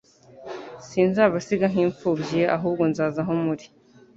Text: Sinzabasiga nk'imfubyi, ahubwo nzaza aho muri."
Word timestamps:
Sinzabasiga 0.87 1.65
nk'imfubyi, 1.73 2.41
ahubwo 2.55 2.83
nzaza 2.91 3.19
aho 3.23 3.33
muri." 3.43 3.65